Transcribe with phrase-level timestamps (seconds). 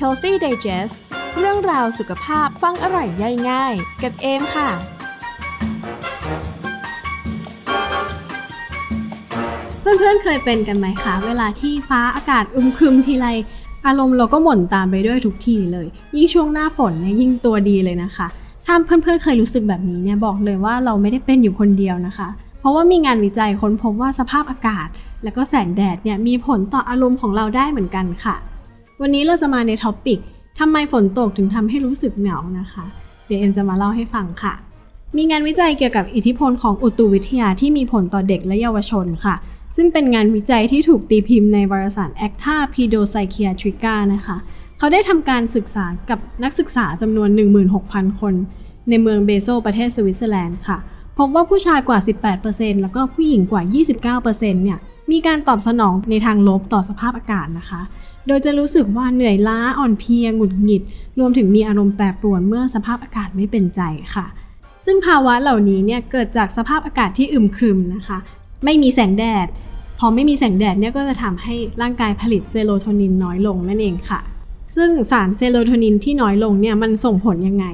[0.00, 0.94] Healthy Digest
[1.38, 4.70] เรื่องราวสุขภาพฟังอร่อยย่อยง่าย กับเอมค่ะ
[9.80, 13.26] เพื่อนๆเคยเป็นกันไหมคะ เวลาที่ฟ้าอากาศอึมครึมทีไร
[13.86, 15.86] อารมณ์เราก็หม่นตามไปด้วยทุกทีเลย
[16.16, 18.26] ยิ่งช่วงหน้าฝนเนี่ยยิ่งตัวดีเลยนะคะ
[18.66, 22.28] ถ้าเพื่อนๆเคยรู้สึกแบบนี้เนี่ยบอกเลยว่าเราไม่ได้เป็นอยู่คนเดียวนะคะ
[22.60, 24.88] เพราะว่ามีงานวิจัยค้นพบว่าสภาพอากาศ
[25.24, 28.36] และก็แสงแดดเนี่ยมีผลต่ออารมณ์ของเราได้เหมือนกันค่ะ
[29.00, 30.18] วันนี้เราจะมาใน topic
[30.58, 32.84] ทำไมฝนตกถึงทำให้รู้สึกเหงานะคะ
[33.26, 34.54] เดี๋ยวเอ็มจะมาเล่าให้ฟังค่ะ
[35.16, 39.34] มีงานวิจัยเกี่ยวกับอิทธิพลของอุตุวิทยาที่มีผลต่อเด็กและเยาวชนค่ะ
[39.76, 44.36] ซึ่งเป็นงานวิจัยที่ถูกตีพิมพ์ในวารสาร Acta Paedopsychiatrica นะคะ
[44.78, 47.28] เขาได้ทำการศึกษากับนักศึกษาจำนวน
[47.74, 48.34] 16,000 คน
[48.88, 50.78] ในเมืองเบโซประเทศสวิตเซอร์แลนด์ค่ะ
[51.18, 51.98] พบว่าผู้ชายกว่า
[52.40, 53.62] 18%แล้วก็ผู้หญิงกว่า
[54.20, 54.78] 29%เนี่ย
[55.12, 57.80] มีการตอบสนองในทางลบต่อสภาพอากาศนะคะ
[58.26, 60.82] โดยจะรู้สึกว่าเหนื่อยล้าอ่อนเพลียหงุดหงิด
[61.18, 63.80] รวมถึงมีอารมณ์แปรปรวนเมื่อสภาพอากาศไม่เป็นใจ
[64.14, 64.26] ค่ะ
[64.86, 68.18] ซึ่งภาวะเหล่านี้เนี่ยเกิดจากสภาพอากาศที่อึมครึมนะคะ
[68.64, 69.46] ไม่มีแสงแดด
[69.98, 74.20] พอไม่มีแสงแดดเนี่ยก็จะทำให้ร่างกายผลิตเซโรโทนินน้อยลงนั่นเองค่ะ
[74.76, 77.66] ซึ่งสารเซโรโทนินที่น้อยลงเนี่ยมันส่งผลยังไง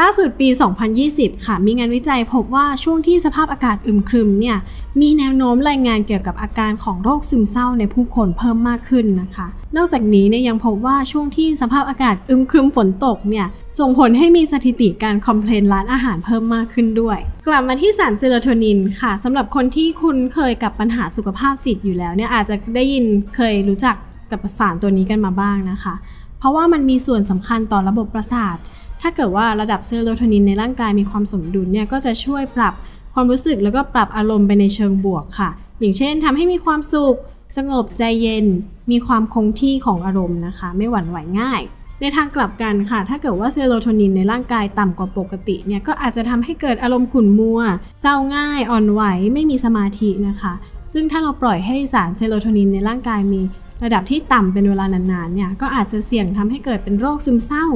[0.00, 0.48] ล่าสุดปี
[0.96, 4.56] 2020 ค่ะ มีงานวิจัยพบว่าช่วงที่สภาพอากาศอึมครึมเนี่ย
[5.00, 9.46] มีแนวโน้มรายงานเกี่ยวกับอาการของโรคซึมเศร้าในผู้คนเพิ่มมากขึ้นนะคะ
[9.76, 13.46] นอกจากนี้เนี่ยยังพบว่าช่วงที่สภาพอากาศอึมครึมฝนตกเนี่ย
[13.78, 23.04] ส่งผลให้มีสถิติการคอมเพลนร้านอาหารเพิ่มมากขึ้นด้วย กลับมาที่สารเซโรโทนินค่ะสำหรับคนที่คุ้นเคยกับปัญหาสุขภาพจิตอยู่แล้วเนี่ยอาจจะได้ยิน
[23.36, 23.96] เคยรู้จัก
[24.30, 25.94] กับสารตัวนี้กันมาบ้างนะคะ
[26.38, 28.56] เพราะว่ามันมีส่วนสำคัญต่อระบบประสาท
[29.00, 32.74] ถ้าเกิดว่าระดับเซโรโทนินในร่างกายมีความสมดุลเนี่ยก็จะช่วยปรับ
[33.14, 37.16] ความรู้สึกแล้วก็ปรับอารมณ์ไปในเชิงบวกค่ะ อย่างเช่นทำให้มีความสุข
[37.56, 38.46] สงบใจเย็น
[38.90, 41.62] มีความคงที่ของอารมณ์นะคะ ไม่หวั่นไหวง่าย
[42.00, 47.60] ในทางกลับกันค่ะ ถ้าเกิดว่าเซโรโทนินในร่างกายต่ำกว่าปกติเนี่ยก็อาจจะทำให้เกิดอารมณ์ขุ่นมัว
[48.02, 49.02] เศร้าง่าย อ่อนไหว
[49.34, 50.52] ไม่มีสมาธินะคะ
[50.92, 53.40] ซึ่งถ้าเราปล่อยให้สารเซโรโทนินในร่างกายมี
[53.84, 57.66] ระดับที่ต่ำเป็นเวลานานๆเนี่ยก็อาจจะเสี่ยงทำให้เกิดเป็นโรคซึมเศร้า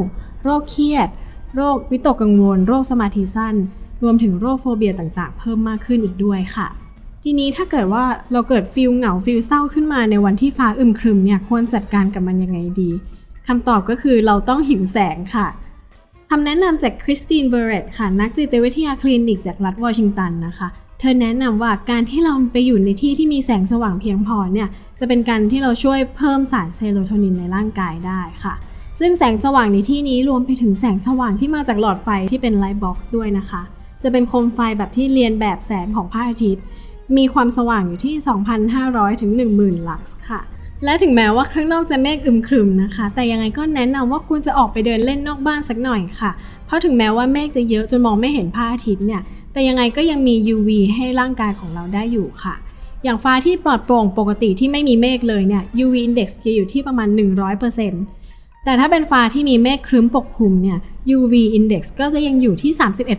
[0.45, 1.09] โรคเครียด
[1.57, 3.55] โรควิตกกังวล โรคสมาธิสั้น
[4.03, 6.69] รวมถึงโรค phobia ต่างๆ เพิ่มมากขึ้นอีกด้วยค่ะ
[7.23, 12.91] ทีนี้ถ้าเกิดว่าเราเกิด feel เหงา feel เศร้าขึ้นมาในวันที่ฟ้าอึมครึมเนี่ยควรจัดการกับมันยังไงดี
[13.47, 15.47] คำตอบก็คือเราต้องหิวแสงค่ะ
[16.31, 20.69] คำแนะนำจากคริสตินเบเรตค่ะ นักจิตวิทยาคลินิกจากรัฐวอชิงตันนะคะ
[21.05, 24.69] เธอแนะนำว่าการที่เราไปอยู่ในที่ที่มีแสงสว่างเพียงพอเนี่ย
[25.01, 28.55] จะเป็นการที่เราช่วยเพิ่มสารเซโรโทนินในร่างกายได้ค่ะ
[29.01, 33.63] ซึ่งแสงสว่างในที่นี้รวมไปถึงแสงสว่างที่มาจากหลอดไฟที่เป็น light box ด้วยนะคะ
[34.03, 36.65] จะเป็นโคมไฟแบบที่เลียนแบบแสงของพระอาทิตย์
[37.17, 38.15] มีความสว่างอยู่ที่
[38.69, 40.41] 2,500 ถึง 10,000 ลักซ์ค่ะ
[40.85, 46.31] และถึงแม้ว่าข้างนอกจะเมฆอึมครึมนะคะ แต่ยังไงก็แนะนำว่าควรจะออกไปเดินเล่นนอกบ้านสักหน่อยค่ะ
[46.67, 52.55] เพราะถึงแม้ว่าเมฆจะเยอะจนมองไม่เห็นพระอาทิตย์เนี่ย แต่ยังไงก็ยังมี UV ให้ร่างกายของเราได้อยู่ค่ะ
[53.05, 57.09] อย่างฟ้าที่ปลอดโปร่งปกติที่ไม่มีเมฆเลยเนี่ย UV index จะอยู่ที่ประมาณ
[57.87, 60.79] 100%แต่ถ้าเป็นฟ้าที่มีเมฆครึ้มปกคลุมเนี่ย
[61.17, 62.73] UV index ก็จะยังอยู่ที่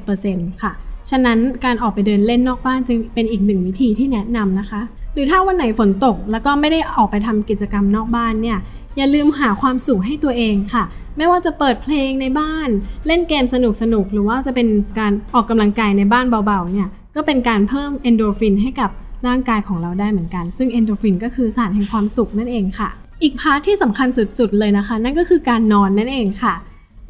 [0.08, 0.72] 31%ค่ะ
[1.10, 4.82] ฉะนั้นการออกไปเดินเล่นนอกบ้านจึงเป็นอีกหนึ่งวิธีที่แนะนำนะคะ
[5.14, 8.58] หรือถ้าวันไหนฝนตกแล้วก็ไม่ได้ออกไปทำกิจกรรมนอกบ้านเนี่ย
[8.98, 10.84] อย่าลืมหาความสุขให้ตัวเองค่ะ
[11.18, 12.70] ไม่ว่าจะเปิดเพลงในบ้าน
[13.08, 13.56] เล่นเกมส
[13.94, 14.68] นุกๆหรือว่าจะเป็น
[15.00, 18.90] การออกกำลังกายในบ้านเบาๆเนี่ยก็เป็นการเพิ่มเอนโดรฟินให้กับ
[19.28, 22.90] ร่างกายของเราได้เหมือนกัน ซึ่งเอนโดรฟินก็คือสารแห่งความสุขนั่นเองค่ะ
[23.22, 26.54] อีก part ที่สำคัญสุดๆเลยนะคะ นั่นก็คือการนอนนั่นเองค่ะ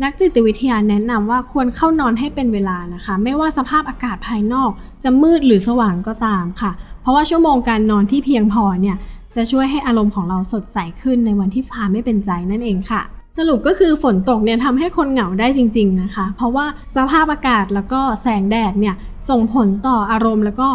[0.04, 4.72] นักจิตวิทยาแนะนำว่าควรเข้านอนให้เป็นเวลานะคะ ไม่ว่าสภาพอากาศภายนอก
[5.04, 6.72] จะมืดหรือสว่างก็ตามค่ะ
[7.02, 8.98] เพราะว่าชั่วโมงการนอนที่เพียงพอเนี่ย
[9.36, 13.02] จะช่วยให้อารมณ์ของเราสดใสขึ้นในวันที่ฟ้าไม่เป็นใจนั่นเองค่ะ
[13.38, 18.96] สรุปก็คือฝนตกเนี่ยทำให้คนเหงาได้จริง ๆนะคะ เพราะว่าสภาพอากาศแล้วก็แสงแดดเนี่ย
[19.30, 20.68] ส่งผลต่ออารมณ์แล้วก็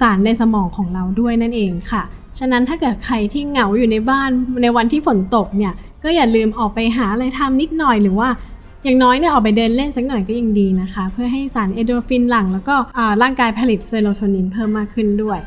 [0.00, 2.02] สารในสมองของเราด้วยนั่นเองค่ะ
[2.38, 4.30] ฉะนั้นถ้าเกิดใครที่เหงาอยู่ในบ้าน
[4.62, 5.72] ในวันที่ฝนตกเนี่ย
[6.04, 8.28] ก็อย่าลืมออกไปหาอะไรทำนิดหน่อยหรือว่า
[8.84, 12.74] อย่างน้อยเนี่ยออกไปเดินเล่นสักหน่อยก็ยังดีนะคะ เพื่อให้สารเอโดรฟินหลั่งแล้วก็
[13.22, 15.38] ร่างกายผลิตเซโรโทนินเพิ่มมากขึ้นด้วย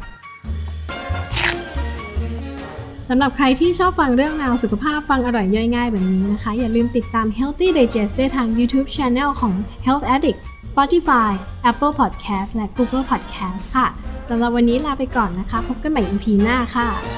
[3.09, 9.53] สำหรับใครที่ชอบฟังเรื่องราวสุขภาพฟังอร่อยย่อยง่ายแบบนี้นะคะ อย่าลืมติดตาม Healthy Digest ได้ทาง YouTube Channel ของ
[9.85, 10.39] Health Addict
[10.71, 11.31] Spotify
[11.69, 13.87] Apple Podcast และ Google Podcast ค่ะ
[14.29, 17.16] สำหรับวันนี้ลาไปก่อนนะคะ พบกันใหม่ EP หน้าค่ะ